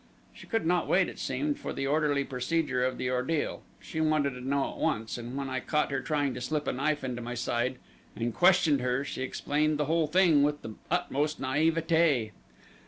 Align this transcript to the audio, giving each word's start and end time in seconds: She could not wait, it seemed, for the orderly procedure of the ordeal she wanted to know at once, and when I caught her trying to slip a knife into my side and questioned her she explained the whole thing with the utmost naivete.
She 0.33 0.47
could 0.47 0.65
not 0.65 0.87
wait, 0.87 1.09
it 1.09 1.19
seemed, 1.19 1.59
for 1.59 1.73
the 1.73 1.85
orderly 1.85 2.23
procedure 2.23 2.83
of 2.83 2.97
the 2.97 3.11
ordeal 3.11 3.61
she 3.79 4.01
wanted 4.01 4.31
to 4.31 4.41
know 4.41 4.71
at 4.71 4.77
once, 4.77 5.15
and 5.15 5.37
when 5.37 5.47
I 5.47 5.59
caught 5.59 5.91
her 5.91 6.01
trying 6.01 6.33
to 6.33 6.41
slip 6.41 6.65
a 6.65 6.73
knife 6.73 7.03
into 7.03 7.21
my 7.21 7.35
side 7.35 7.77
and 8.15 8.33
questioned 8.33 8.81
her 8.81 9.05
she 9.05 9.21
explained 9.21 9.77
the 9.77 9.85
whole 9.85 10.07
thing 10.07 10.41
with 10.41 10.63
the 10.63 10.73
utmost 10.89 11.39
naivete. 11.39 12.31